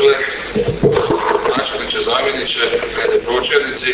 Korčule, 0.00 0.18
načelniče, 1.56 1.98
zamjeniče, 2.10 2.64
kada 2.96 3.16
pročelnici, 3.26 3.90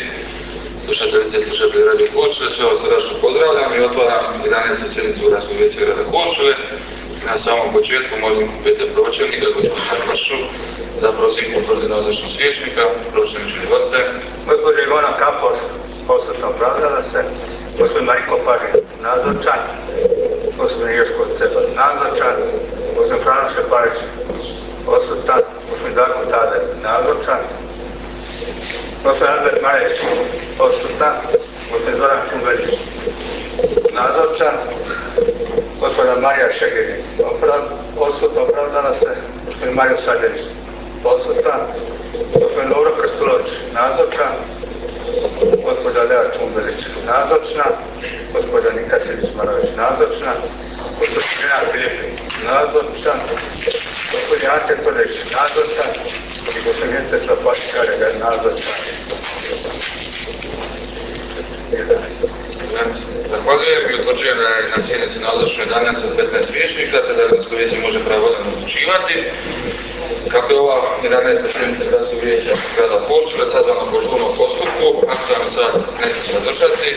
slušateljice 0.85 1.37
i 1.39 1.47
slušatelji 1.49 1.85
Radio 1.91 2.09
Korčule, 2.15 2.49
sve 2.51 2.65
vas 2.71 2.79
srdačno 2.83 3.13
pozdravljam 3.25 3.71
i 3.75 3.85
otvaram 3.89 4.25
11. 4.45 4.95
sjednicu 4.95 5.31
Gradskog 5.31 5.57
vijeća 5.59 5.81
grada 5.81 6.05
Korčule. 6.15 6.55
Na 7.29 7.37
samom 7.45 7.69
početku 7.77 8.13
molim 8.25 8.47
Petra 8.65 8.87
pročelnika, 8.97 9.47
gospodina 9.55 9.89
Karpašu, 9.91 10.39
da 11.03 11.09
prosim 11.19 11.47
potvrdi 11.55 11.87
nazočnost 11.95 12.35
svječnika, 12.37 12.83
pročelniče 13.13 13.57
izvolite. 13.63 13.99
Gospodin 14.51 14.85
Ivana 14.85 15.13
Kapor, 15.21 15.55
posvetno 16.09 16.47
opravdala 16.55 17.03
se. 17.11 17.21
Gospodin 17.79 18.07
Mariko 18.11 18.37
Pažin, 18.47 18.75
nazočan. 19.07 19.61
Gospodin 20.59 20.97
Joško 20.99 21.23
Cepa, 21.39 21.61
nazočan. 21.81 22.37
Gospodin 22.97 23.23
Frano 23.25 23.47
Šeparić, 23.55 23.97
odsutan. 24.95 25.56
Darko 25.95 26.31
Tade, 26.31 26.59
nazočan. 26.83 27.41
Gospodin 29.05 29.33
Albert 29.33 29.63
Majević, 29.63 29.99
odsutan. 30.59 31.15
Gospodin 31.73 31.99
Zoran 31.99 32.21
Čumbelić, 32.31 32.67
nazočan. 33.93 34.55
Gospodina 35.81 36.15
Marija 36.21 36.53
Šegini, 36.53 36.97
odsutno 37.99 38.43
opravdala 38.43 38.95
se. 38.95 39.11
Gospodin 39.47 39.75
Mario 39.75 39.97
Sadjerić, 40.05 40.43
odsutan. 41.05 41.61
Gospodin 42.41 42.71
Lovro 42.73 42.93
Krstulović, 43.01 43.49
nazočan 43.73 44.33
gospođa 45.65 46.03
Lea 46.03 46.25
Čumbelić 46.39 46.81
nazočna, 47.07 47.65
gospođa 48.33 48.71
Nika 48.71 48.97
Silić-Marović 49.05 49.71
nazočna, 49.77 50.33
gospođa 50.99 51.57
Filipin 51.73 52.11
nazočan, 52.45 53.21
gospođa 54.13 54.47
Ante 54.57 54.75
Todeć 54.85 55.13
nazočan 55.37 55.91
i 56.57 56.61
gospođa 56.65 56.93
Mjeseca 56.93 57.35
Paškarega 57.45 58.09
nazočan. 58.25 58.81
Zahvaljujem 63.31 63.83
i 63.91 64.01
utvrđujem 64.01 64.39
da 64.39 64.49
je 64.49 64.73
na 64.77 64.83
sjednici 64.87 65.19
nazočno 65.29 65.65
11 65.65 66.05
od 66.09 66.13
15 66.19 66.53
vječnika, 66.59 66.97
te 67.07 67.13
da 67.15 67.29
Gradsko 67.29 67.55
vijeće 67.57 67.79
može 67.87 68.05
pravodano 68.05 68.49
odlučivati. 68.57 69.17
Kako 70.35 70.49
je 70.53 70.61
ova 70.61 70.79
11. 71.03 71.53
sjednica 71.53 71.85
Gradskog 71.91 72.19
vijeća 72.23 72.53
grada 72.77 72.99
Korčule 73.09 73.47
sazvana 73.53 73.85
po 73.91 73.97
žurnom 74.05 74.33
postupku, 74.41 74.87
aktualni 75.15 75.51
sad 75.57 75.73
neće 76.01 76.29
zadržati, 76.37 76.91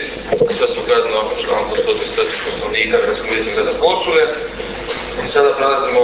sve 0.56 0.66
su 0.74 0.80
gradno 0.88 1.18
članku 1.44 1.72
134 1.76 2.44
poslovnika 2.46 2.96
Gradskog 3.04 3.28
vijeća 3.32 3.50
grada 3.56 3.74
Korčule. 3.82 4.24
I 5.24 5.28
sada 5.34 5.50
prelazimo 5.58 6.02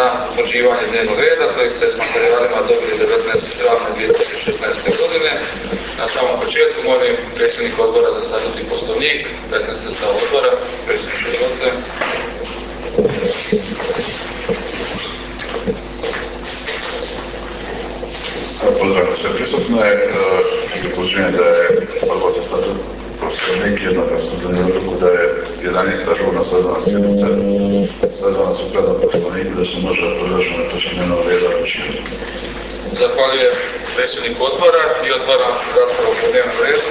na 0.00 0.06
utvrđivanje 0.30 0.84
dnevnog 0.90 1.18
reda, 1.26 1.44
koji 1.54 1.70
ste 1.70 1.86
s 1.88 1.96
materijalima 2.02 2.58
dobili 2.68 2.94
19. 2.98 3.58
travnja 3.60 3.90
2016. 3.96 5.00
godine. 5.02 5.32
Na 6.00 6.06
samom 6.14 6.36
početku 6.44 6.78
molim 6.90 7.14
predsjednika 7.36 7.82
odbora 7.82 8.08
za 8.16 8.22
statut 8.28 8.54
i 8.60 8.68
poslovnik, 8.72 9.20
15. 9.50 9.96
stav 9.96 10.12
odbora, 10.22 10.52
predsjednik 10.86 11.20
izvolite. 11.32 11.68
Pozdravljam 19.50 19.68
sve 19.70 19.90
prisutne. 20.70 20.90
Utvrđujem 20.90 21.32
da 21.36 21.44
je 21.44 21.86
odbor 22.12 22.32
za 22.36 22.42
statut 22.48 22.78
poslovnik 23.20 23.82
jednoglasno 23.82 24.34
donio 24.42 24.64
odluku 24.66 24.94
da 25.00 25.08
je 25.18 25.24
11. 25.62 26.16
žurna 26.18 26.44
sazvana 26.44 26.80
sjednica 26.80 27.26
sazvana 28.20 28.54
sukladno 28.54 28.94
poslovniku 29.02 29.52
da 29.58 29.64
se 29.64 29.76
može 29.86 30.04
predložena 30.18 30.64
točka 30.70 30.90
dnevnog 30.94 31.20
reda 31.28 31.46
odlučivati. 31.54 32.02
Zahvaljujem 33.00 33.54
predsjedniku 33.96 34.40
odbora 34.50 34.84
i 35.06 35.08
otvaram 35.18 35.54
raspravu 35.80 36.12
po 36.20 36.26
dnevnom 36.30 36.58
redu. 36.64 36.88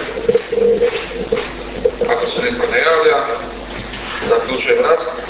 Ako 2.13 2.23
se 2.31 2.37
nitko 2.45 2.65
ne 2.73 2.79
javlja, 2.89 3.17
zaključujem 4.29 4.79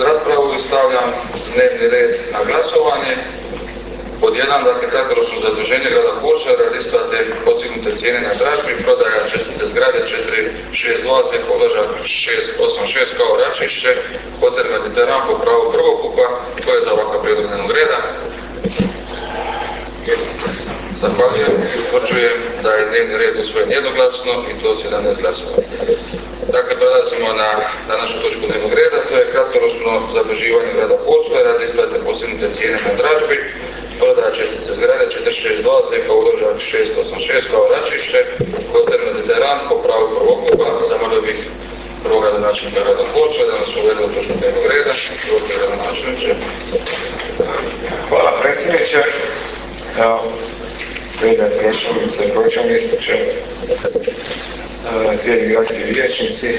raspravu 0.08 0.46
i 0.56 0.64
stavljam 0.68 1.10
dnevni 1.54 1.86
red 1.96 2.12
na 2.34 2.40
glasovanje. 2.48 3.14
Pod 4.26 4.36
jedan, 4.36 4.64
dakle, 4.64 4.90
kratkoročno 4.90 5.38
zaduženje 5.46 5.90
grada 5.94 6.14
Korča 6.22 6.52
radi 6.64 6.78
isplate 6.80 7.18
postignute 7.46 7.92
cijene 8.00 8.20
na 8.28 8.34
dražbi, 8.42 8.84
prodaja 8.86 9.30
čestice 9.32 9.64
zgrade 9.72 10.00
462, 10.00 11.32
zek 11.32 11.44
odložak 11.56 11.90
686 12.04 13.18
kao 13.20 13.32
račišće, 13.44 13.92
hotel 14.40 14.66
Mediteran 14.74 15.22
po 15.28 15.36
pravu 15.44 15.66
prvokupa, 15.76 16.26
to 16.66 16.70
je 16.76 16.82
za 16.86 16.92
ovakav 16.94 17.20
prijedlog 17.24 17.48
dnevnog 17.48 17.72
reda. 17.80 18.00
Zahvaljujem 21.02 21.54
utvrđujem 21.82 22.38
da 22.64 22.70
je 22.74 22.88
dnevni 22.90 23.18
red 23.18 23.36
usvojen 23.44 23.72
jednoglasno 23.72 24.34
i 24.52 24.54
to 24.62 24.70
17 24.76 25.22
glasova. 25.22 25.58
Dakle, 26.56 26.74
prelazimo 26.82 27.30
na 27.44 27.50
današnju 27.92 28.18
točku 28.22 28.44
dnevnog 28.48 28.74
reda, 28.80 28.98
to 29.10 29.14
je 29.18 29.32
kratkoročno 29.34 29.92
zaduživanje 30.16 30.72
grada 30.78 30.98
Korčule 31.06 31.44
radi 31.44 31.64
isplate 31.64 31.98
postignute 32.06 32.48
cijene 32.56 32.80
na 32.88 32.94
dražbi, 33.02 33.38
prodaja 34.00 34.32
čestice 34.40 34.72
zgrade 34.80 35.06
462, 35.08 35.90
zeka 35.92 36.12
uložak 36.14 36.56
686 36.58 37.52
kao 37.52 37.64
račišće, 37.76 38.20
hotel 38.72 39.00
Mediteran 39.06 39.60
po 39.70 39.76
pravu 39.84 40.06
prvokupa, 40.16 40.66
zamolio 40.90 41.22
bih 41.22 41.40
prvog 42.04 42.24
gradonačelnika 42.24 42.80
grada 42.84 43.04
Korčule 43.14 43.46
da 43.50 43.60
nas 43.60 43.76
uvede 43.82 44.02
u 44.06 44.14
točku 44.16 44.34
dnevnog 44.40 44.66
reda, 44.74 44.94
prvog 45.26 45.42
gradonačelniče. 45.50 46.32
Hvala 48.10 48.32
predsjedniče. 48.42 49.02
Evo, 50.04 50.18
Pedar 51.22 51.50
Pročelnice, 51.60 52.34
Pročelniče, 52.34 53.16
cijeli 55.22 55.48
gradski 55.48 55.84
vijećnici. 55.84 56.50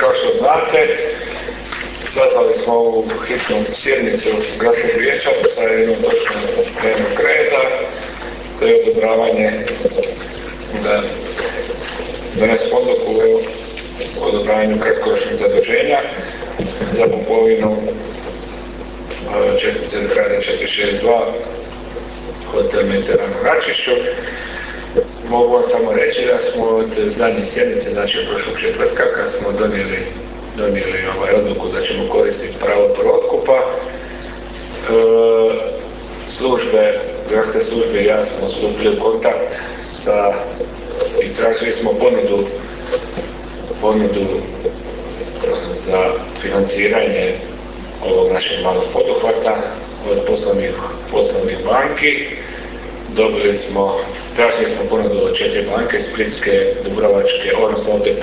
Kao 0.00 0.12
što 0.14 0.38
znate, 0.38 0.80
sazvali 2.16 2.54
smo 2.54 2.74
ovu 2.74 3.04
hitnu 3.28 3.64
sjednicu 3.72 4.28
gradskog 4.58 4.90
vijeća 4.98 5.30
sa 5.54 5.62
jednom 5.62 5.96
točkom 5.96 6.36
dnevnog 6.80 7.20
reda, 7.28 7.62
to 8.58 8.66
je 8.66 8.82
odobravanje 8.82 9.50
da 10.82 11.02
dones 12.34 12.60
odluku 12.72 13.12
o 14.20 14.28
odobravanju 14.28 14.80
kratkoročnih 14.80 15.38
zaduženja 15.38 15.98
za 16.92 17.04
kupovinu 17.04 17.76
čestice 19.60 19.98
zgrade 20.02 20.38
462 20.38 21.32
hotel 22.52 22.86
Mediteran 22.86 23.30
u 23.30 23.44
Račišću. 23.44 23.90
Mogu 25.28 25.52
vam 25.52 25.62
samo 25.62 25.92
reći 25.92 26.26
da 26.26 26.38
smo 26.38 26.64
od 26.64 26.90
zadnje 27.06 27.44
sjednice, 27.44 27.90
znači 27.90 28.18
prošlog 28.30 28.60
četvrtka, 28.60 29.04
kad 29.14 29.30
smo 29.30 29.52
donijeli, 29.52 29.98
donijeli 30.56 30.98
ovaj 31.18 31.34
odluku 31.34 31.68
da 31.68 31.80
ćemo 31.80 32.08
koristiti 32.08 32.58
pravo 32.60 32.88
protkupa, 32.88 33.58
e, 33.58 33.72
službe, 36.28 37.00
gradske 37.30 37.60
službe 37.60 38.00
i 38.00 38.06
ja 38.06 38.26
smo 38.26 38.48
stupili 38.48 38.96
u 38.96 39.02
kontakt 39.02 39.54
sa 40.04 40.32
i 41.22 41.34
tražili 41.34 41.72
smo 41.72 41.92
ponudu 41.92 42.46
ponudu 43.80 44.26
za 45.72 46.12
financiranje 46.42 47.34
ovog 48.04 48.32
našeg 48.32 48.62
malog 48.64 48.84
poduhvata 48.92 49.56
od 50.10 50.18
poslovnih, 50.26 50.74
poslovnih 51.10 51.58
banki. 51.64 52.26
Dobili 53.16 53.52
smo, 53.54 54.00
tražili 54.36 54.66
smo 54.70 54.88
ponudu 54.90 55.18
od 55.18 55.36
četiri 55.36 55.66
banke, 55.70 56.00
Splitske, 56.00 56.74
Dubrovačke, 56.84 57.48
odnosno 57.58 57.92
ODP, 57.94 58.22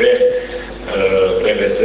PBZ 1.44 1.80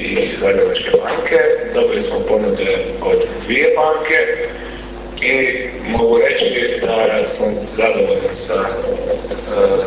i 0.00 0.28
Zagrebačke 0.40 0.90
banke. 1.02 1.38
Dobili 1.74 2.02
smo 2.02 2.20
ponude 2.20 2.78
od 3.02 3.26
dvije 3.44 3.74
banke 3.76 4.18
i 5.22 5.34
mogu 5.88 6.18
reći 6.18 6.80
da 6.80 7.26
sam 7.26 7.54
zadovoljan 7.70 8.34
sa 8.34 8.64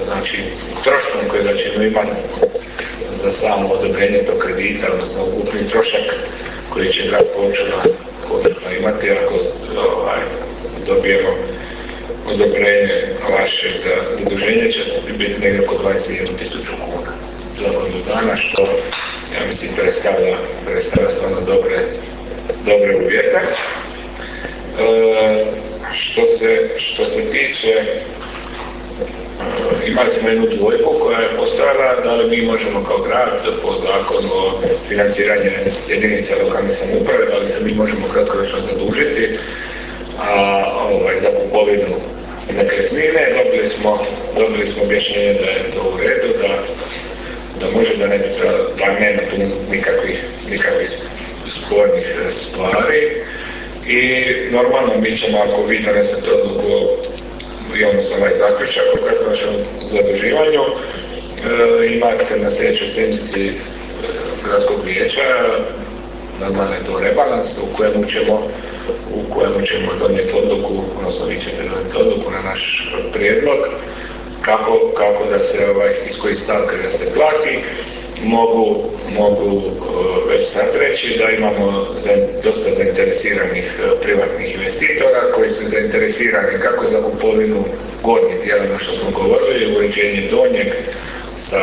znači, 0.06 0.38
troškom 0.84 1.30
kojega 1.30 1.58
ćemo 1.58 1.84
imati 1.84 2.22
za 3.24 3.32
samo 3.32 3.70
odobrenje 3.70 4.24
tog 4.26 4.38
kredita, 4.40 4.88
odnosno 4.94 5.26
ukupni 5.26 5.70
trošak 5.72 6.02
koji 6.74 6.94
će 6.94 7.08
grad 7.08 7.26
Korčula 7.36 7.84
konačno 8.30 8.72
imati 8.80 9.12
ako 9.12 9.34
ovaj, 9.78 10.20
dobijemo 10.88 11.30
odobrenje 12.28 13.08
vaše 13.30 13.78
za 13.78 13.96
zaduženje 14.18 14.72
će 14.72 14.80
biti 15.18 15.42
negdje 15.42 15.62
oko 15.68 15.76
21.000 15.84 16.66
kuna 16.86 16.91
godinu 17.70 18.04
dana 18.08 18.36
što 18.36 18.62
ja 19.36 19.46
mislim 19.48 19.72
predstavlja, 19.76 20.38
predstavlja 20.66 21.10
stvarno 21.10 21.42
dobre, 21.42 21.78
dobre 22.66 22.96
uvjete. 22.96 23.40
E, 24.80 25.46
što, 25.94 26.26
se, 26.26 26.70
što 26.78 27.06
se 27.06 27.30
tiče 27.32 27.86
imali 29.88 30.10
smo 30.12 30.30
jednu 30.30 30.48
dvojbu 30.58 31.00
koja 31.00 31.20
je 31.20 31.36
postojala 31.38 32.02
da 32.04 32.16
li 32.16 32.30
mi 32.30 32.46
možemo 32.46 32.84
kao 32.84 32.98
grad 32.98 33.42
po 33.62 33.76
zakonu 33.76 34.30
o 34.34 34.62
financiranju 34.88 35.52
jedinica 35.90 36.34
lokalne 36.44 36.72
samouprave, 36.72 37.26
da 37.26 37.38
li 37.38 37.46
se 37.46 37.64
mi 37.64 37.74
možemo 37.74 38.08
kratkoročno 38.14 38.60
zadužiti 38.60 39.38
a, 40.20 40.64
ovaj, 40.92 41.16
za 41.20 41.30
kupovinu 41.40 41.96
nekretnine, 42.54 43.34
dobili 43.38 43.68
smo, 43.68 44.06
dobili 44.38 44.68
smo 44.68 44.84
objašnjenje 44.84 45.34
da 45.34 45.50
je 45.50 45.72
to 45.74 45.82
u 45.94 45.98
redu, 45.98 46.28
da, 46.42 46.64
da 47.62 47.72
može 47.78 47.98
da 47.98 48.08
ne 48.08 48.18
bi 48.18 48.30
da 48.78 49.00
nema 49.00 49.22
tu 49.30 49.36
nikakvih, 49.72 50.20
nikakvih 50.50 50.90
spornih 51.48 52.08
stvari. 52.32 53.02
I 53.88 54.02
normalno 54.52 54.94
mi 54.98 55.18
ćemo 55.18 55.38
ako 55.38 55.64
vi 55.64 55.80
donesete 55.80 56.32
odluku 56.32 56.72
i 57.80 57.86
odnosno 57.86 58.16
ovaj 58.18 58.32
zaključak 58.38 58.84
o 58.94 59.06
kratkoročnom 59.06 59.56
zaduživanju 59.92 60.62
e, 60.62 61.96
imate 61.96 62.40
na 62.40 62.52
sljedećoj 62.52 62.88
sjednici 62.88 63.48
e, 63.48 63.52
gradskog 64.46 64.86
vijeća 64.86 65.22
normalno 66.40 66.74
je 66.76 66.86
to 66.86 67.00
rebalans 67.00 67.58
u 67.58 67.78
kojemu 67.78 68.06
ćemo 68.06 68.48
u 69.14 69.34
kojemu 69.34 69.66
ćemo 69.66 69.94
donijeti 70.00 70.34
odluku, 70.44 70.74
odnosno 70.98 71.26
vi 71.26 71.40
ćete 71.40 71.70
donijeti 71.70 71.98
odluku 71.98 72.32
na 72.32 72.42
naš 72.42 72.92
prijedlog 73.14 73.58
kako, 74.42 74.92
kako 74.98 75.26
da 75.26 75.40
se 75.40 75.70
ovaj, 75.76 75.94
iz 76.08 76.18
koji 76.22 76.36
stavke 76.36 76.76
da 76.78 76.90
se 76.90 77.14
plati. 77.14 77.60
Mogu, 78.24 78.84
mogu 79.18 79.62
već 80.30 80.48
sad 80.48 80.76
reći 80.80 81.18
da 81.20 81.30
imamo 81.32 81.88
dosta 82.44 82.74
zainteresiranih 82.78 83.80
e, 83.80 84.02
privatnih 84.04 84.56
investitora 84.56 85.22
koji 85.36 85.50
su 85.50 85.70
zainteresirani 85.70 86.60
kako 86.62 86.86
za 86.86 87.02
kupovinu 87.04 87.64
gornjeg 88.04 88.44
dijela 88.44 88.64
na 88.64 88.78
što 88.78 88.94
smo 88.94 89.12
govorili, 89.12 89.76
uređenje 89.76 90.30
donjeg 90.32 90.68
sa, 91.36 91.62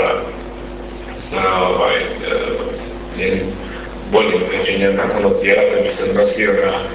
sa 1.31 1.43
ovaj, 1.69 2.01
e, 2.01 3.37
boljim 4.13 4.43
uređenjem 4.49 4.99
onog 5.19 5.43
dijela 5.43 5.63
koji 5.71 5.83
bi 5.83 5.91
se 5.91 6.11
odnosio 6.11 6.53
na, 6.53 6.89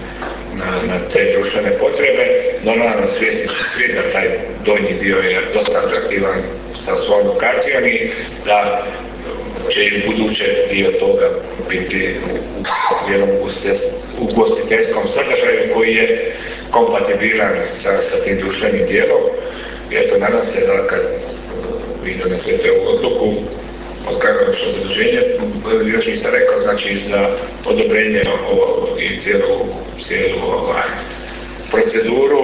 na, 0.58 0.82
na 0.88 1.00
te 1.14 1.32
društvene 1.34 1.78
potrebe. 1.80 2.26
Normalno 2.64 3.08
svijesti 3.08 3.48
svi 3.48 3.94
da 3.94 4.12
taj 4.12 4.28
donji 4.66 4.94
dio 5.02 5.18
je 5.18 5.42
dosta 5.54 5.80
atraktivan 5.86 6.42
sa 6.86 6.96
svojom 6.96 7.28
lokacijom 7.28 7.86
i 7.86 8.12
da 8.46 8.88
će 9.70 9.84
i 9.86 10.04
buduće 10.08 10.68
dio 10.72 10.92
toga 10.92 11.30
biti 11.70 12.16
u 13.08 13.12
jednom 13.12 13.30
ugostiteljskom 14.20 15.04
sadržaju 15.08 15.74
koji 15.74 15.96
je 15.96 16.34
kompatibilan 16.72 17.58
sa, 17.82 18.02
sa 18.02 18.24
tim 18.24 18.38
društvenim 18.38 18.86
dijelom. 18.88 19.22
I 19.92 19.96
eto, 19.96 20.18
nadam 20.18 20.42
se 20.46 20.68
da 20.68 20.88
kad 20.88 21.02
vi 22.04 22.16
donesete 22.24 22.72
ovu 22.72 22.98
odluku, 22.98 23.34
od 24.08 24.20
kratkoročno 24.20 24.72
zaduženje, 24.72 25.22
još 25.94 26.06
nisam 26.08 26.32
rekao, 26.32 26.60
znači 26.60 27.00
za 27.10 27.30
odobrenje 27.66 28.22
ovo, 28.52 28.98
i 29.00 29.20
cijelu, 29.20 29.66
cijelu 30.02 30.40
ovaj, 30.44 30.84
proceduru 31.72 32.44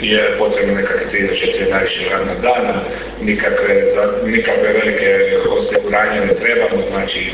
je 0.00 0.34
potrebno 0.38 0.74
nekakve 0.74 1.06
3 1.12 1.26
do 1.26 1.32
4 1.32 1.70
najviše 1.70 2.08
radna 2.10 2.34
dana, 2.34 2.74
nikakve, 3.22 3.82
nikakve 4.26 4.72
velike 4.72 5.38
osiguranje 5.50 6.20
ne 6.20 6.34
trebamo, 6.34 6.82
znači 6.90 7.30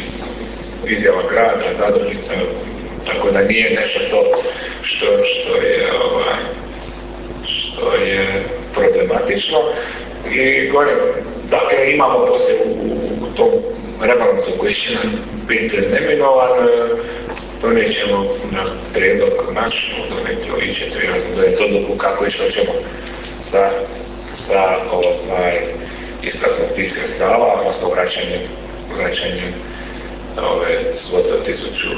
izjava 0.88 1.22
grada, 1.30 1.64
zadužnica, 1.78 2.32
tako 3.06 3.30
da 3.30 3.42
nije 3.42 3.80
nešto 3.80 3.98
to 4.10 4.42
što, 4.82 5.06
što 5.24 5.56
je 5.56 5.92
ovaj, 5.92 6.36
što 7.46 7.94
je 7.94 8.42
problematično. 8.74 9.58
I 10.30 10.68
gore, 10.68 10.92
dakle 11.52 11.92
imamo 11.94 12.26
poslije 12.26 12.58
u, 12.64 12.72
u 13.24 13.36
tom 13.36 13.50
rebalansu 14.02 14.50
koji 14.58 14.74
će 14.74 14.94
nam 14.94 15.12
biti 15.48 15.76
neminovan, 15.76 16.68
donijet 17.62 17.94
ćemo 17.94 18.18
na 18.50 18.64
prijedlog 18.94 19.32
naš, 19.52 19.94
donijeti 20.10 20.50
ovi 20.50 20.74
četiri 20.74 21.06
razne 21.06 21.30
donijeti 21.36 21.64
odluku 21.64 21.98
kako 21.98 22.26
i 22.26 22.30
što 22.30 22.50
ćemo 22.50 22.72
sa, 23.38 23.70
sa 24.46 24.62
ovaj, 24.92 25.56
istratom 26.22 26.64
tih 26.74 26.92
sredstava, 26.92 27.60
odnosno 27.60 27.88
vraćanjem, 27.88 28.42
vraćanjem 28.96 29.52
ove 30.40 30.96
svote 30.96 31.32
od 31.32 31.44
tisuću, 31.44 31.88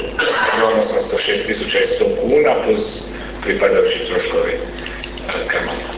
odnosno 0.71 0.97
106.100 1.17 2.21
kuna 2.21 2.55
plus 2.65 3.03
pripadajući 3.43 4.05
troškovi 4.07 4.51
e, 4.51 5.47
kamata. 5.47 5.91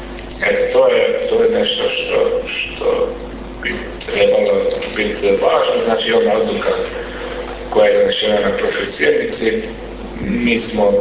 Eto, 0.45 0.79
to 0.79 0.87
je, 0.87 1.27
to 1.29 1.43
je 1.43 1.59
nešto 1.59 1.83
što, 1.89 2.47
što 2.47 3.09
trebalo 4.05 4.53
biti 4.95 5.27
važno, 5.27 5.83
znači 5.85 6.13
ona 6.13 6.33
odluka 6.33 6.69
koja 7.69 7.87
je 7.87 7.97
donešena 7.97 8.39
na 8.39 8.57
prošloj 8.57 8.87
sjednici. 8.87 9.61
Mi 10.21 10.57
smo 10.57 10.93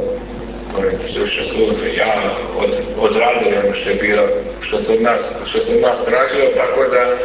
stručne 1.11 1.45
službe, 1.45 1.95
ja 1.97 2.37
od, 2.59 2.71
odradili 3.01 3.57
ono 3.65 3.75
što 3.75 3.91
je 3.91 3.97
bilo, 3.97 4.23
što 4.61 4.79
se 4.79 4.93
od 4.93 5.03
nas, 5.03 5.33
što 5.49 5.61
se 5.61 5.75
od 5.75 5.81
nas 5.81 6.05
tražilo, 6.05 6.47
tako 6.57 6.81
da 6.91 7.17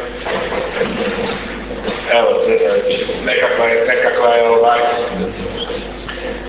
evo, 2.20 2.42
nekakva 3.26 3.66
je, 3.66 3.86
nekakva 3.86 4.36
je 4.36 4.50
ovaj, 4.50 4.80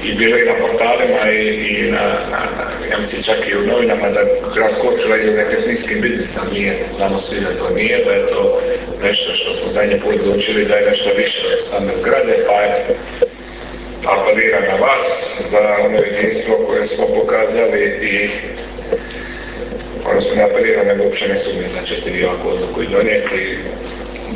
i 0.05 0.15
bilo 0.15 0.39
i 0.39 0.47
na 0.47 0.55
portalima 0.55 1.31
i, 1.31 1.47
i 1.47 1.91
na, 1.91 2.07
na, 2.31 2.41
na, 2.57 2.65
ja 2.91 2.99
mislim 2.99 3.23
čak 3.23 3.37
i 3.49 3.57
u 3.57 3.67
novinama 3.67 4.09
da 4.09 4.21
grad 4.55 4.75
Korčula 4.81 5.17
je 5.17 5.31
nekretninski 5.31 5.95
biznis, 5.95 6.37
a 6.37 6.53
nije, 6.53 6.85
znamo 6.97 7.19
svi 7.19 7.41
da 7.41 7.59
to 7.59 7.75
nije, 7.75 8.05
da 8.05 8.13
je 8.13 8.27
to 8.27 8.61
nešto 9.03 9.35
što 9.35 9.53
smo 9.53 9.71
zadnje 9.71 10.01
put 10.01 10.15
odlučili 10.15 10.65
da 10.65 10.75
je 10.75 10.91
nešto 10.91 11.11
više 11.17 11.41
od 11.47 11.69
same 11.71 11.93
zgrade, 12.01 12.45
pa 12.47 12.53
je 12.53 12.97
apelira 14.07 14.61
na 14.61 14.75
vas 14.75 15.05
da 15.53 15.77
ono 15.85 15.99
jedinstvo 15.99 16.57
koje 16.67 16.87
smo 16.87 17.07
pokazali 17.07 17.81
i 18.03 18.31
odnosno 20.07 20.35
ne 20.35 20.43
apelira 20.43 20.83
nego 20.85 21.05
uopće 21.05 21.29
ne 21.29 21.37
sumnje 21.37 21.69
da 21.81 21.87
ćete 21.87 22.11
vi 22.11 22.25
ovakvu 22.25 22.49
odluku 22.51 22.83
i 22.83 22.87
donijeti 22.87 23.59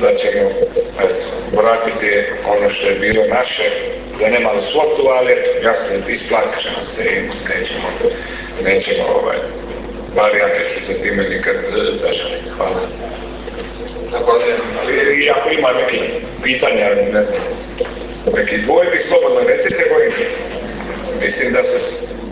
da 0.01 0.15
ćemo 0.15 0.51
eto, 1.05 1.27
vratiti 1.53 2.11
ono 2.47 2.71
što 2.71 2.87
je 2.87 2.99
bilo 2.99 3.25
naše 3.27 3.63
za 4.19 4.29
nemalu 4.29 4.61
svotu, 4.73 5.09
ali 5.09 5.33
jasno 5.63 6.09
isplatit 6.09 6.63
ćemo 6.63 6.83
se 6.83 7.03
i 7.05 7.21
nećemo, 7.49 7.89
nećemo 8.63 9.05
ovaj, 9.23 9.37
bar 10.17 10.37
ja 10.37 10.47
neću 10.47 10.87
se 10.87 11.01
time 11.01 11.29
nikad 11.29 11.57
e, 11.57 11.97
zažaliti. 11.97 12.51
Hvala. 12.57 12.81
Zahvaljujem. 14.17 14.61
I 15.23 15.31
ako 15.31 15.51
ima 15.51 15.73
neki 15.73 16.01
pitanja, 16.43 16.87
ne 17.13 17.23
znam, 17.25 17.43
neki 18.37 18.59
dvojbi, 18.59 18.99
slobodno 19.09 19.41
recite 19.49 19.91
bojim. 19.93 20.13
Mislim 21.21 21.53
da 21.53 21.63
se 21.63 21.79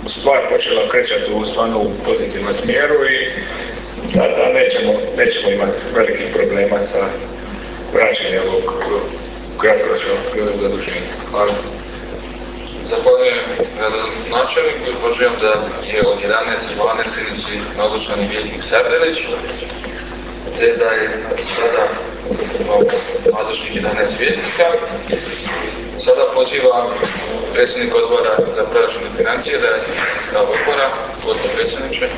stvar 0.07 0.41
počela 0.51 0.89
krećati 0.89 1.33
u 1.33 1.47
stvarno 1.47 1.79
u 1.79 1.91
pozitivnom 2.05 2.55
smjeru 2.55 2.95
i 3.05 3.19
da, 4.15 4.23
da 4.39 4.53
nećemo, 4.59 4.93
nećemo 5.17 5.51
imati 5.51 5.81
velikih 5.95 6.27
problema 6.35 6.79
sa 6.93 7.03
vraćanjem 7.95 8.43
ovog 8.49 8.65
kratkoročnog 9.61 10.19
zaduženja. 10.55 11.13
Hvala. 11.31 11.55
Zahvaljujem 12.91 13.39
načelniku 14.31 14.85
i 14.91 15.41
da 15.41 15.53
je 15.93 16.01
od 16.13 16.19
11. 16.19 16.29
12. 16.79 17.05
sjednici 17.15 17.53
nazočani 17.79 18.29
vijetnik 18.29 18.63
Serdelić, 18.69 19.19
te 20.59 20.77
da 20.79 20.91
je 20.91 21.09
sada 21.57 21.89
nazočnih 23.33 23.83
11 23.83 24.19
vjetnika. 24.19 24.65
Sada 25.99 26.25
pozivam 26.35 26.87
predsjednik 27.53 27.95
odbora 27.95 28.37
za 28.57 28.65
proračun 28.65 29.03
financije 29.17 29.59
da 29.59 29.67
je 29.67 29.81
odbora, 30.39 30.91
odbor 31.27 31.51
predsjedniče. 31.55 32.09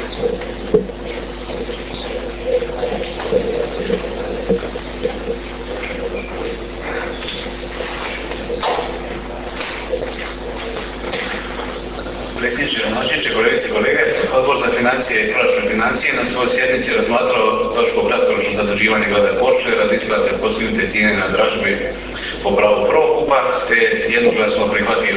predsjedniče 12.38 12.82
Domaćiće, 12.88 13.34
kolegice 13.34 13.66
i 13.68 13.70
kolege, 13.70 14.05
Odbor 14.38 14.56
za 14.64 14.70
financije 14.78 15.16
i 15.22 15.32
proračun 15.32 15.64
financije 15.68 16.10
na 16.14 16.24
svojoj 16.30 16.50
sjednici 16.54 16.90
razmatrao 16.98 17.72
točku 17.76 18.00
kratkoročno 18.08 18.52
zaduživanje 18.56 19.06
grada 19.08 19.40
Korče 19.40 19.70
radi 19.80 19.94
isplate 19.94 20.30
postignute 20.42 20.88
cijene 20.90 21.14
na 21.16 21.28
dražbi 21.28 21.72
po 22.42 22.50
pravu 22.56 22.80
prokupa, 22.90 23.38
te 23.68 23.80
jednoglasno 24.16 24.72
prihvatio 24.72 25.16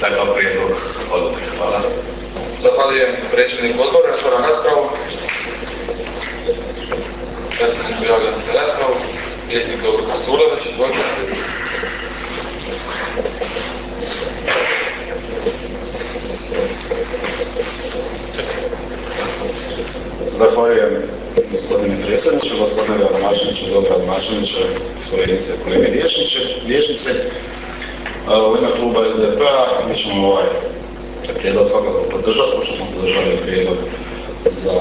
takav 0.00 0.26
prijedlog 0.34 0.70
odluke. 1.16 1.44
Hvala. 1.58 1.80
Zahvaljujem 2.62 3.12
predsjednik 3.32 3.76
odbora, 3.84 4.14
otvoram 4.14 4.42
raspravu. 4.48 4.84
Predsjednik 7.58 7.96
se 8.00 8.06
javlja 8.06 8.30
za 8.46 8.52
raspravu. 8.60 8.94
Vjesnik 9.48 9.82
Dobro 9.82 10.02
Kasulović, 10.10 10.62
izvolite. 10.72 11.02
Zahvaljujem 20.38 20.94
gospodine 21.52 21.96
predsjedniče, 22.06 22.54
gospodine 22.58 22.98
gradonačelniče, 22.98 23.70
dogradonačelniče, 23.74 24.62
kolegice 25.10 25.48
i 25.54 25.64
kolege 25.64 25.88
vješnice. 26.66 27.10
U 28.50 28.56
ime 28.58 28.70
kluba 28.76 29.00
SDP-a 29.12 29.88
mi 29.88 29.96
ćemo 29.96 30.26
ovaj 30.28 30.46
prijedlog 31.38 31.68
svakako 31.68 32.02
podržati, 32.10 32.56
pošto 32.56 32.74
smo 32.76 32.86
podržali 32.94 33.36
prijedlog 33.46 33.76
za 34.64 34.72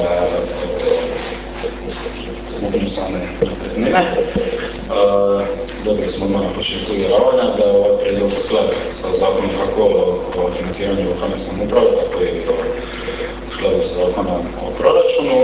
upisane 2.68 3.20
nekretnine. 3.42 3.92
Dobili 5.86 6.10
smo 6.10 6.26
odmah 6.26 6.42
na 6.42 6.54
početku 6.56 6.92
uvjeravanja 6.92 7.58
da 7.58 7.64
je 7.64 7.78
ovaj 7.78 7.98
prijedlog 8.02 8.32
sklad 8.38 8.68
sa 8.94 9.08
zakonom 9.20 9.50
kako 9.60 9.84
o 10.38 10.52
financiranju 10.58 11.10
lokalne 11.10 11.38
samouprave, 11.38 11.88
tako 11.88 12.24
i 12.24 12.40
u 12.40 13.17
skladu 13.58 13.82
sa 13.84 13.94
zakonom 14.06 14.42
o 14.62 14.72
proračunu 14.78 15.38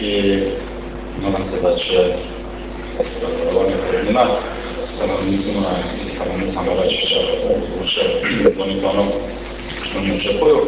i 0.00 0.12
nadam 1.22 1.44
se 1.44 1.56
da 1.62 1.76
će 1.76 1.98
ova 3.52 3.64
nekretnina 3.70 4.24
stanovnicima 4.96 5.70
i 6.06 6.10
stanovnicama 6.10 6.72
Račića 6.82 7.18
uče 7.82 8.04
donijeti 8.56 8.86
ono 8.86 9.04
što 9.84 9.98
oni 9.98 10.16
očekuju 10.16 10.58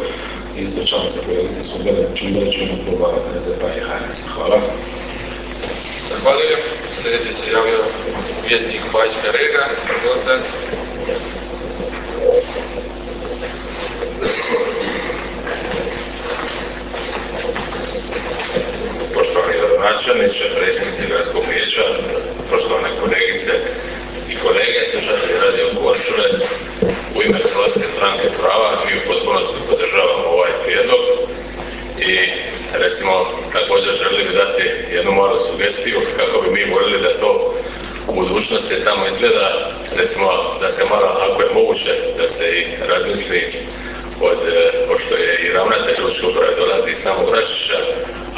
i 0.57 0.61
ispričavam 0.61 1.07
se 1.07 1.19
pojaviti 1.25 1.63
su 1.63 1.75
čim 2.15 2.33
bili 2.33 2.53
činu 2.53 2.73
kluba 2.85 3.07
SDP-a 3.41 3.69
i 3.77 3.79
HNS. 3.79 4.19
Hvala. 4.33 4.59
Zahvaljujem. 6.09 6.59
Sljedeći 7.01 7.33
se 7.33 7.51
javio 7.51 7.79
vjetnik 8.47 8.81
Bajićka 8.93 9.29
Rega. 9.37 9.63
Izvolite. 9.73 11.46
Gradonačelniče, 19.77 20.45
predsjednici 20.57 21.09
gradskog 21.09 21.43
vijeća, 21.49 21.83
poštovane 22.49 22.89
kolegice 23.01 23.53
i 24.31 24.33
kolege, 24.43 24.81
slušatelji 24.91 25.43
radio 25.45 25.65
Korčule, 25.81 26.27
u 27.15 27.17
ime 27.25 27.39
Hrvatske 27.51 27.85
stranke 27.95 28.27
prava 28.39 28.69
mi 28.85 28.93
u 28.97 29.05
potpunosti 29.09 29.67
podržavamo 29.69 30.25
ovaj 30.35 30.53
prijedlog 30.63 31.03
i 32.11 32.13
recimo 32.83 33.13
također 33.55 33.91
želim 34.03 34.27
dati 34.41 34.63
jednu 34.95 35.11
malu 35.11 35.37
sugestiju 35.49 35.97
kako 36.19 36.35
bi 36.41 36.49
mi 36.55 36.71
voljeli 36.73 37.03
da 37.03 37.19
to 37.21 37.31
u 38.07 38.11
budućnosti 38.19 38.83
tamo 38.87 39.07
izgleda, 39.07 39.47
recimo 39.99 40.27
da 40.61 40.67
se 40.71 40.81
malo, 40.85 41.09
ako 41.25 41.41
je 41.41 41.55
moguće, 41.59 41.93
da 42.19 42.27
se 42.27 42.45
i 42.59 42.61
razmisli 42.89 43.41
od, 44.21 44.39
pošto 44.87 45.15
je 45.15 45.31
i 45.45 45.53
ravnatelj 45.57 46.03
Lučke 46.03 46.27
dolazi 46.57 46.89
iz 46.91 46.99
samog 47.03 47.29
Račića, 47.35 47.77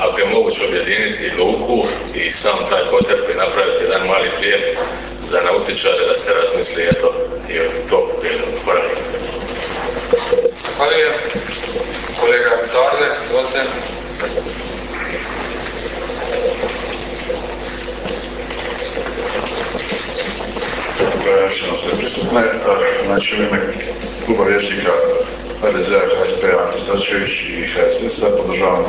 ako 0.04 0.20
je 0.20 0.26
moguće 0.26 0.62
objediniti 0.68 1.32
luku 1.40 1.88
i 2.16 2.32
sam 2.32 2.58
taj 2.70 2.84
koncept 2.92 3.30
i 3.34 3.38
napraviti 3.38 3.84
jedan 3.84 4.08
mali 4.08 4.30
prijem 4.40 4.62
za 5.30 5.40
nautičare 5.42 6.08
da 6.08 6.16
se 6.16 6.30
razmisli 6.40 6.84
eto 6.84 7.08
i 7.50 7.60
o 7.60 7.90
tom 7.90 8.06
prijedlogu. 8.20 8.58
Hvala. 8.64 8.82
Zahvaljujem. 10.66 11.14
Kolega 12.20 12.50
Tarle, 12.74 13.08
izvolite. 13.26 13.60
još 21.50 21.62
jednom 21.62 21.78
sve 21.78 21.98
prisutne. 21.98 22.44
Znači, 23.06 23.36
u 23.36 23.38
ime 23.38 23.60
kluba 24.26 24.44
vječnika 24.44 24.92
HDZ-a, 25.62 26.00
HSP, 26.16 26.44
Ante 26.44 26.78
Stačević 26.84 27.32
i 27.50 27.68
HSS-a 27.74 28.28
podržavam 28.38 28.86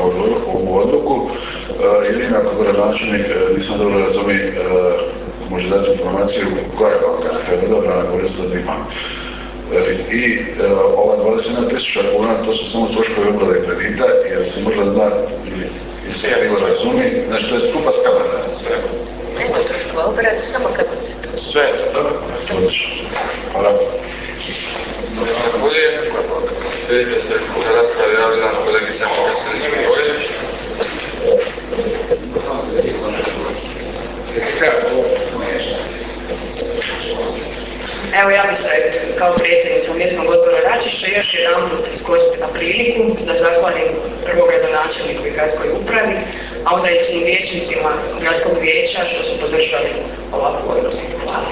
ovu 0.54 0.78
odluku. 0.78 1.30
Ili 2.10 2.24
ako 2.36 2.62
gradonačelnik 2.62 3.26
nisam 3.56 3.78
dobro 3.78 3.98
razumi, 3.98 4.52
može 5.50 5.68
dati 5.68 5.90
informaciju 5.92 6.46
koja 6.78 6.90
je 6.90 7.00
banka 7.00 7.36
koja 7.46 7.58
je 7.58 7.66
odabrana 7.66 8.10
korist 8.10 8.34
od 8.40 8.50
njima. 8.56 8.76
I 10.12 10.38
ova 10.96 11.16
20.000 11.16 12.16
kuna, 12.16 12.34
to 12.44 12.54
su 12.54 12.70
samo 12.70 12.86
troškovi 12.86 13.28
obrade 13.28 13.66
kredita, 13.66 14.04
jer 14.30 14.46
se 14.46 14.60
možda 14.62 14.84
zna, 14.84 15.10
ili 16.04 16.14
se 16.20 16.28
krivo 16.38 16.56
razumi, 16.68 17.04
znači 17.28 17.48
to 17.48 17.54
je 17.54 17.70
skupa 17.70 17.90
s 17.92 18.04
kamata. 18.04 18.54
Sve. 18.60 18.76
Nema 19.38 19.58
troškova 19.68 20.04
obrade, 20.04 20.40
samo 20.52 20.64
kamate. 20.64 21.40
Sve, 21.52 21.72
dobro. 21.94 22.12
Hvala. 23.52 23.72
Zahvaljujem. 25.18 25.94
Sljedeće 26.86 27.20
se 27.20 27.34
na 27.64 27.72
raspravi 27.72 28.14
javila 28.14 28.64
kolegica 28.64 29.04
Veselina 29.26 29.76
Mivoljević. 29.76 30.28
Evo 38.20 38.30
ja 38.30 38.44
bih 38.48 38.58
se 38.58 39.14
kao 39.18 39.34
predsjednica 39.34 39.94
mjesnog 39.94 40.26
odbora 40.28 40.60
Račišća 40.60 41.06
još 41.16 41.34
jedan 41.34 41.70
put 41.70 41.86
iskoristila 41.96 42.48
priliku 42.48 43.16
da 43.26 43.34
zahvalim 43.34 43.88
prvo 44.24 44.46
gradonačelniku 44.46 45.26
i 45.26 45.30
gradskoj 45.30 45.68
upravi, 45.80 46.16
a 46.64 46.74
onda 46.74 46.90
i 46.90 47.04
svim 47.04 47.24
vijećnicima 47.24 47.90
gradskog 48.20 48.52
vijeća 48.60 49.00
što 49.10 49.22
su 49.22 49.40
podržali 49.40 49.90
ovakvu 50.32 50.70
odnosnu. 50.70 51.00
Hvala. 51.24 51.46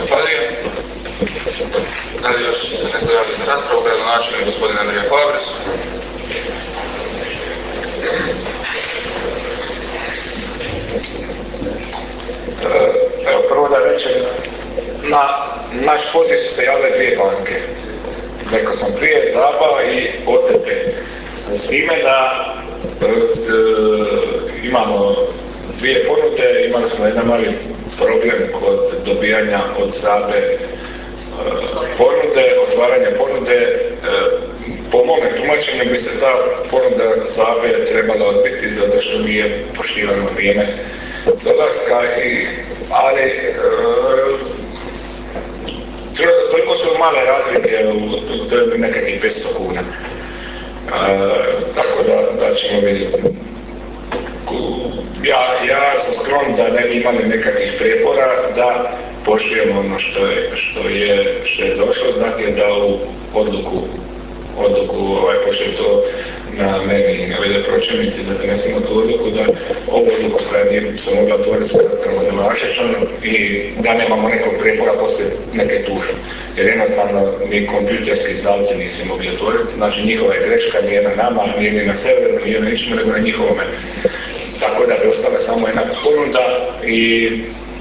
Zahvaljujem. 0.00 0.63
Da 2.22 2.28
li 2.28 2.44
još 2.44 2.60
se 2.60 2.84
neko 2.84 3.12
javlja 3.12 3.36
za 3.38 3.52
raspravu? 3.52 3.82
Gradonačelnik 3.82 4.46
gospodin 4.46 4.78
Andrija 4.78 5.02
Fabris. 5.02 5.44
Evo, 13.30 13.42
prvo 13.48 13.68
da 13.68 13.78
rečem, 13.92 14.12
na 15.02 15.22
naš 15.72 16.00
poziv 16.12 16.36
su 16.36 16.54
se 16.54 16.64
javile 16.64 16.90
dvije 16.90 17.16
banke. 17.16 17.60
Rekao 18.52 18.74
sam 18.74 18.88
prije, 18.96 19.32
ZABA 19.32 19.82
i 19.92 20.10
OTP. 20.26 20.66
S 21.54 21.66
time 21.68 22.02
da 22.02 22.44
e, 23.02 23.06
imamo 24.64 25.16
dvije 25.78 26.06
ponude, 26.06 26.66
imali 26.68 26.88
smo 26.88 27.06
jedan 27.06 27.26
mali 27.26 27.54
problem 27.96 28.52
kod 28.60 28.78
dobijanja 29.06 29.60
od 29.78 29.90
ZABE 29.90 30.38
e, 30.38 30.63
ponude, 31.98 32.44
otvaranja 32.68 33.10
ponude. 33.18 33.56
E, 33.56 34.54
po 34.90 35.04
mome 35.04 35.36
tumačenju 35.36 35.90
bi 35.90 35.98
se 35.98 36.20
ta 36.20 36.32
ponuda 36.70 37.08
ZABE 37.36 37.84
trebala 37.84 38.26
odbiti 38.26 38.74
zato 38.74 39.00
što 39.00 39.18
nije 39.18 39.64
poštivano 39.76 40.28
vrijeme 40.34 40.66
dolaska 41.26 42.22
i 42.24 42.46
ali 42.90 43.22
e, 43.22 43.54
toliko 46.50 46.74
su 46.76 46.98
male 46.98 47.24
razlike 47.24 47.86
u, 47.86 48.72
je 48.72 48.78
nekakvih 48.78 49.22
500 49.22 49.56
kuna. 49.56 49.82
tako 51.74 52.02
da, 52.06 52.46
da 52.46 52.54
ćemo 52.54 52.80
vidjeti. 52.80 53.18
Ja, 55.22 55.40
ja 55.68 55.94
sam 56.04 56.14
skron 56.14 56.54
da 56.56 56.68
ne 56.68 56.88
bi 56.88 57.00
imali 57.00 57.28
nekakvih 57.28 57.72
prijepora, 57.78 58.50
da 58.56 58.90
poštujemo 59.24 59.80
ono 59.80 59.98
što 59.98 60.26
je, 60.26 60.50
što 60.54 60.88
je, 60.88 61.40
što 61.44 61.62
je 61.62 61.74
došlo, 61.74 62.12
dakle 62.18 62.50
da 62.50 62.74
u 62.74 62.98
odluku, 63.34 63.82
odluku 64.58 64.96
ovaj, 64.96 65.36
pošto 65.46 65.64
to 65.78 66.02
na 66.58 66.82
meni 66.82 67.22
i 67.22 67.26
na 67.26 67.38
vede 67.38 67.62
pročelnici 67.62 68.22
da 68.22 68.38
donesemo 68.38 68.80
tu 68.80 68.98
odluku 68.98 69.30
da 69.30 69.44
ovu 69.92 70.08
odluku 70.16 70.40
se 70.98 71.14
mogla 71.14 71.34
otvoriti 71.34 71.68
smatramo 71.68 72.22
nevažećom 72.22 72.88
i 73.22 73.34
da 73.82 73.94
nemamo 73.94 74.28
nekog 74.28 74.52
prijepora 74.60 74.92
poslije 74.92 75.30
neke 75.52 75.84
tuže. 75.84 76.12
Jer 76.56 76.66
jednostavno 76.66 77.32
ni 77.50 77.66
kompjuterski 77.66 78.34
znalci 78.34 78.74
nisu 78.74 79.06
mogli 79.06 79.28
otvoriti, 79.28 79.74
znači 79.76 80.02
njihova 80.02 80.34
je 80.34 80.46
greška 80.48 80.78
nije 80.86 81.02
na 81.02 81.14
nama, 81.22 81.42
nije 81.58 81.72
ni 81.72 81.84
na 81.86 81.96
severu, 81.96 82.44
nije 82.44 82.60
na 82.60 82.68
ničemu, 82.68 82.96
nego 82.96 83.10
na 83.10 83.18
njihovome. 83.18 83.64
Tako 84.60 84.86
da 84.86 84.94
bi 84.94 85.08
ostala 85.08 85.38
samo 85.38 85.66
jedna 85.68 85.82
ponuda 86.04 86.46
i 86.86 87.30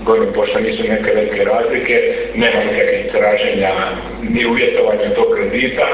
govorim, 0.05 0.33
pošto 0.33 0.59
nisu 0.59 0.83
neke 0.83 1.11
velike 1.15 1.43
razlike, 1.43 2.15
nema 2.35 2.63
nikakvih 2.63 3.11
traženja 3.11 3.73
ni 4.21 4.45
uvjetovanja 4.45 5.13
tog 5.15 5.25
kredita, 5.35 5.87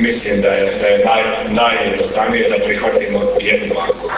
mislim 0.00 0.40
da 0.40 0.48
je, 0.48 0.64
da 0.80 0.86
je 0.86 1.04
naj, 1.04 1.22
najjednostavnije 1.48 2.48
da 2.48 2.64
prihvatimo 2.64 3.20
jednu 3.40 3.74
banku 3.74 4.10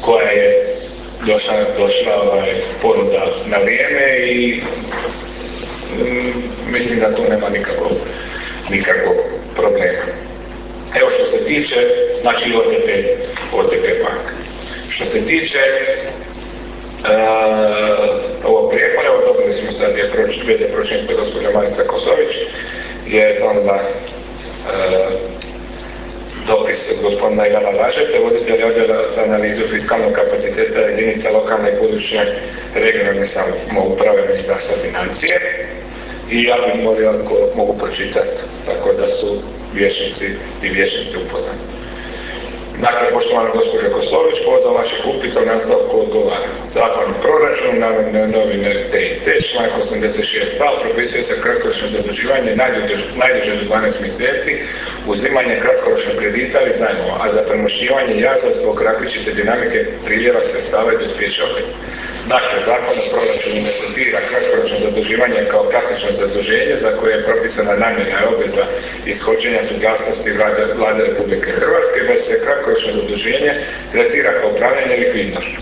koja 0.00 0.30
je 0.30 0.76
došla, 1.26 1.54
došla 1.78 2.22
ovaj, 2.22 2.54
ponuda 2.82 3.26
na 3.46 3.56
vrijeme 3.58 4.18
i 4.26 4.60
mm, 5.92 6.72
mislim 6.72 7.00
da 7.00 7.16
tu 7.16 7.22
nema 7.30 7.48
nikakvog, 7.48 7.92
nikakvog 8.70 9.16
problema. 9.56 10.04
Evo 11.00 11.10
što 11.10 11.26
se 11.26 11.44
tiče, 11.44 11.76
znači 12.20 12.44
OTP, 12.54 12.88
OTP 13.52 14.02
bank. 14.02 14.44
Što 14.90 15.04
se 15.04 15.26
tiče 15.26 15.58
prijepora, 17.04 18.03
evo 19.14 19.32
dobili 19.32 19.52
smo 19.52 19.72
sad 19.72 19.96
je 19.96 20.10
proč, 20.12 20.38
vede 20.46 20.66
pročinjica 20.72 21.12
gospođa 21.14 21.50
Marica 21.50 21.82
Kosović, 21.86 22.32
je 23.06 23.42
onda 23.42 23.78
E, 24.64 25.18
dopis 26.46 26.92
gospodina 27.02 27.46
Ivana 27.46 27.70
Lažete, 27.70 28.18
voditelja 28.18 28.66
odjela 28.66 29.08
za 29.14 29.22
analizu 29.22 29.62
fiskalnog 29.70 30.12
kapaciteta 30.12 30.78
jedinica 30.80 31.30
lokalne 31.30 31.72
i 31.72 31.78
područne 31.78 32.26
regionalne 32.74 33.24
samouprave 33.24 34.26
ministarstva 34.28 34.74
financije. 34.82 35.40
I 36.30 36.44
ja 36.44 36.56
bih 36.56 36.82
molio 36.82 37.10
ako 37.10 37.50
mogu 37.56 37.78
pročitati, 37.78 38.40
tako 38.66 38.92
da 38.92 39.06
su 39.06 39.40
vješnici 39.74 40.26
i 40.62 40.68
vješnici 40.68 41.16
upoznani. 41.26 41.58
Dakle, 42.86 43.06
poštovana 43.16 43.50
gospođa 43.58 43.88
Kosović, 43.96 44.36
povodom 44.44 44.74
vašeg 44.74 45.00
upita 45.12 45.38
u 45.40 45.46
nastavku 45.52 45.94
odgovara. 46.04 46.48
Zakon 46.76 47.06
o 47.10 47.20
proračunu, 47.22 47.80
navedne 47.84 48.22
novine 48.36 48.72
TIT, 48.90 49.24
članak 49.50 49.72
86 49.82 50.54
stav, 50.54 50.72
propisuje 50.82 51.22
se 51.22 51.40
kratkoročno 51.42 51.86
zaduživanje 51.96 52.50
najduže, 53.22 53.52
do 53.56 53.64
12 53.74 54.00
mjeseci, 54.04 54.52
uzimanje 55.12 55.54
kratkoročnog 55.64 56.16
kredita 56.20 56.58
ili 56.60 56.78
zajmova, 56.82 57.14
a 57.22 57.32
za 57.34 57.42
premošćivanje 57.48 58.14
jaza 58.26 58.50
zbog 58.60 58.82
različite 58.88 59.30
dinamike 59.32 59.78
priljeva 60.06 60.40
sredstava 60.42 60.92
i 60.92 61.00
dospjeća. 61.02 61.42
Dakle, 62.28 62.58
zakon 62.66 62.96
o 62.98 63.06
proračunu 63.12 63.60
ne 63.66 63.72
tretira 63.78 64.20
kratkoročno 64.28 64.76
zaduživanje 64.80 65.40
kao 65.50 65.62
klasično 65.70 66.10
zaduženje 66.12 66.76
za 66.84 66.90
koje 66.98 67.12
je 67.14 67.24
propisana 67.24 67.74
namjena 67.84 68.16
i 68.20 68.34
obveza 68.34 68.64
ishođenja 69.06 69.64
suglasnosti 69.64 70.30
vlade, 70.80 71.02
Republike 71.04 71.50
Hrvatske, 71.50 72.00
već 72.08 72.20
se 72.24 72.42
kratkoročno 72.44 72.92
zaduženje 72.92 73.52
tretira 73.92 74.30
kao 74.40 74.50
upravljanje 74.50 74.96
likvidnošću. 74.96 75.60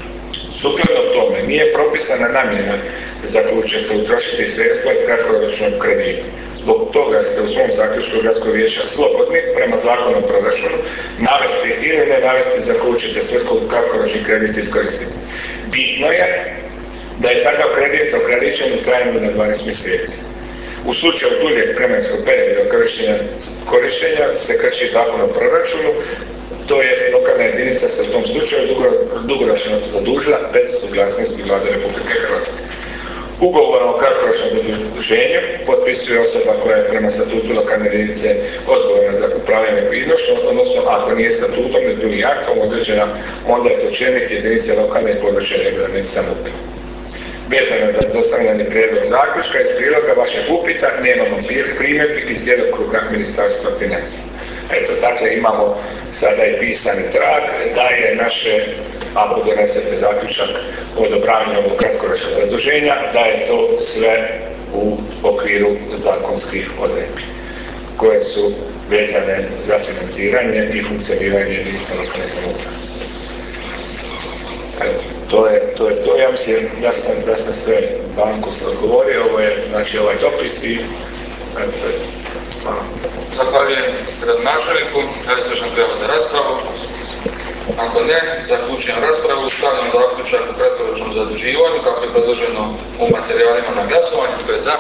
Sukladno 0.61 1.03
tome 1.15 1.43
nije 1.43 1.73
propisana 1.73 2.29
namjena 2.29 2.77
za 3.25 3.41
koju 3.49 3.63
će 3.63 3.79
se 3.79 3.97
utrošiti 3.97 4.51
sredstva 4.55 4.93
iz 4.93 5.01
kratkoročnog 5.07 5.73
kredita. 5.83 6.29
Zbog 6.63 6.91
toga 6.93 7.23
ste 7.23 7.43
u 7.43 7.49
svom 7.49 7.71
zaključku 7.73 8.17
Gradskog 8.23 8.55
vijeća 8.55 8.81
slobodni 8.87 9.39
prema 9.57 9.77
zakonu 9.77 10.19
o 10.19 10.29
proračunu 10.29 10.79
navesti 11.19 11.71
ili 11.89 12.07
ne 12.07 12.19
navesti 12.21 12.61
za 12.67 12.75
koju 12.75 12.95
ćete 12.95 13.23
svrhu 13.23 13.61
kratkoročni 13.71 14.25
kredit 14.25 14.57
iskoristiti. 14.57 15.13
Bitno 15.73 16.07
je 16.07 16.52
da 17.23 17.29
je 17.29 17.43
takav 17.43 17.69
kredit 17.77 18.15
ograničen 18.15 18.69
u 18.73 18.83
trajanju 18.85 19.21
na 19.21 19.31
12 19.33 19.67
mjeseci. 19.67 20.17
U 20.87 20.95
slučaju 20.95 21.33
duljeg 21.43 21.77
vremenskog 21.79 22.19
perioda 22.25 22.71
korištenja, 22.71 23.17
korištenja 23.71 24.27
se 24.37 24.59
krši 24.59 24.87
zakon 24.93 25.21
o 25.21 25.33
proračunu, 25.37 25.91
to 26.69 26.83
je 26.83 26.93
lokalna 27.15 27.45
jedinica 27.45 27.89
se 27.89 28.03
u 28.03 28.13
tom 28.13 28.25
slučaju 28.27 28.63
dugoročno 29.31 29.77
zadužila 29.95 30.39
bez 30.53 30.69
suglasnosti 30.81 31.43
vlade 31.43 31.71
Republike 31.71 32.15
Hrvatske. 32.23 32.63
Ugovorom 33.41 33.89
o 33.89 33.99
kratkoročnom 33.99 34.51
zaduženju 34.51 35.41
potpisuje 35.67 36.21
osoba 36.21 36.53
koja 36.63 36.77
je 36.77 36.89
prema 36.89 37.11
statutu 37.11 37.51
lokalne 37.57 37.87
jedinice 37.87 38.37
odgovorna 38.67 39.19
za 39.19 39.27
upravljanje 39.37 39.81
likvidnošću, 39.81 40.33
odnosno 40.51 40.83
ako 40.87 41.15
nije 41.15 41.31
statutom 41.31 41.83
ili 41.83 41.97
drugim 41.97 42.27
aktom 42.27 42.59
određena, 42.67 43.07
onda 43.49 43.69
je 43.71 43.81
to 43.81 43.97
čelnik 43.97 44.31
jedinice 44.31 44.81
lokalne 44.81 45.11
i 45.13 45.23
područne 45.23 45.57
regionalne 45.57 46.03
samouprave. 46.15 46.82
Vezano 47.53 47.93
za 47.93 48.09
dostavljanje 48.15 48.65
prijedlog 48.65 49.05
zaključka 49.05 49.61
iz 49.61 49.71
priloga 49.77 50.13
vašeg 50.21 50.45
upita 50.57 50.89
nemamo 51.03 51.37
primjedbi 51.79 52.21
iz 52.33 52.43
djelokruga 52.45 53.01
Ministarstva 53.11 53.71
financija. 53.79 54.23
Eto, 54.77 54.93
dakle, 55.01 55.35
imamo 55.35 55.65
sada 56.11 56.45
i 56.45 56.59
pisani 56.61 57.03
trag 57.13 57.43
da 57.75 57.83
je 57.83 58.17
naše, 58.17 58.55
ako 59.15 59.45
donesete 59.45 59.97
zaključak 59.97 60.51
o 60.99 61.03
odobravanju 61.03 61.59
ovog 61.59 61.79
kratkoročnog 61.81 62.33
zaduženja, 62.41 62.95
da 63.13 63.21
je 63.21 63.47
to 63.47 63.79
sve 63.81 64.15
u 64.75 64.99
okviru 65.23 65.71
zakonskih 65.93 66.71
odredbi 66.81 67.23
koje 67.97 68.21
su 68.21 68.53
vezane 68.91 69.49
za 69.67 69.79
financiranje 69.79 70.71
i 70.75 70.83
funkcioniranje 70.83 71.55
jedinica 71.55 71.93
lokalne 71.95 72.29
samouprave. 72.35 72.77
To 75.33 75.47
je, 75.47 75.75
to 75.77 75.89
je 75.89 75.97
to, 76.05 76.17
ja 76.17 76.29
mislim 76.31 76.69
da 76.83 76.93
sam, 76.93 77.15
da 77.27 77.37
sam 77.37 77.55
sve 77.65 77.77
banku 78.17 78.51
se 78.53 78.67
odgovorio, 78.67 79.25
ovo 79.29 79.39
je 79.39 79.65
znači 79.71 79.99
ovaj 79.99 80.17
dopis 80.25 80.63
i 80.63 80.81
hvala. 82.63 82.83
Zahvaljujem 83.37 83.93
gradonačelniku, 84.23 85.01
se 85.59 85.71
prijava 85.73 85.95
za 86.01 86.07
raspravu. 86.07 86.55
Ako 87.85 87.99
ne, 88.11 88.21
zaključujem 88.49 88.99
raspravu, 89.09 89.51
stavljam 89.59 89.89
zaključak 89.99 90.43
u 90.51 90.59
kratkoročnom 90.59 91.11
zaduživanju, 91.15 91.79
kako 91.85 92.01
je 92.05 92.13
predloženo 92.15 92.63
u 93.03 93.05
materijalima 93.17 93.71
na 93.77 93.85
glasovanju, 93.91 94.37
tko 94.43 94.53
je 94.53 94.61
za. 94.61 94.77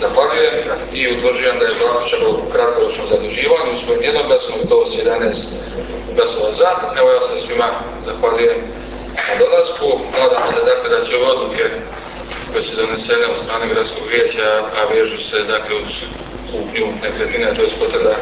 Zahvaljujem 0.00 0.54
i 0.92 1.00
utvrđujem 1.14 1.56
da 1.58 1.64
je 1.66 1.78
zaključak 1.82 2.20
u 2.28 2.50
kratkoročnom 2.54 3.06
zaduživanju 3.12 3.70
usvojen 3.76 4.02
jednoglasno, 4.08 4.54
to 4.70 4.78
s 4.86 4.92
11 5.04 5.85
glasova 6.16 6.50
za. 6.60 6.70
Evo 6.98 7.08
ja 7.16 7.20
sam 7.20 7.36
svima 7.44 7.68
zahvaljujem 8.06 8.60
na 9.28 9.34
dolasku. 9.42 9.86
Nadam 10.18 10.46
se 10.54 10.60
dakle 10.70 10.88
da 10.94 11.00
će 11.06 11.16
odluke 11.16 11.64
koje 12.50 12.62
su 12.62 12.76
donesene 12.76 13.26
od 13.26 13.38
strane 13.44 13.66
gradskog 13.72 14.06
vijeća, 14.12 14.48
a 14.78 14.80
vežu 14.92 15.18
se 15.30 15.38
dakle 15.54 15.76
uz 15.82 15.92
kupnju 16.50 16.86
nekretnine, 17.04 17.54
to 17.54 17.62
je 17.62 17.78
potvrda 17.80 18.14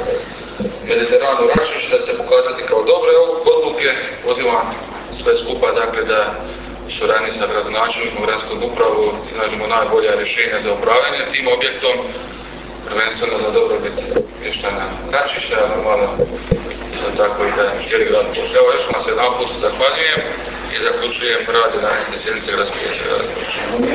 Mediteranu 0.91 1.45
Račić, 1.49 1.85
da 1.93 1.99
se 2.07 2.19
pokazati 2.23 2.63
kao 2.71 2.81
dobre 2.93 3.13
odluke. 3.55 3.89
Pozivam 4.25 4.67
sve 5.23 5.33
skupa 5.41 5.69
dakle 5.83 6.03
da 6.13 6.21
u 6.87 6.91
suradnji 6.99 7.31
sa 7.39 7.47
gradonačelnikom 7.53 8.23
gradskom 8.27 8.59
upravu 8.69 9.05
iznađemo 9.31 9.67
najbolja 9.67 10.13
rješenja 10.15 10.59
za 10.65 10.73
upravljanje 10.73 11.33
tim 11.33 11.47
objektom, 11.57 11.97
prvenstveno 12.89 13.37
za 13.45 13.51
dobrobit 13.59 13.99
mještana 14.43 14.85
Račića, 15.13 15.59
normalno 15.75 16.09
isto 17.05 17.23
tako 17.23 17.45
i 17.45 17.53
da 17.57 17.65
cijeli 17.89 18.05
grad 18.05 18.27
pošli. 18.27 18.57
Evo 18.61 18.69
još 18.77 18.87
vam 18.93 19.03
se 19.05 19.11
jedan 19.11 19.33
put 19.39 19.49
zahvaljujem 19.61 20.21
i 20.75 20.77
zaključujem 20.85 21.41
rad 21.57 21.73
11. 21.75 22.23
sjednice 22.23 22.53
grada 22.53 23.85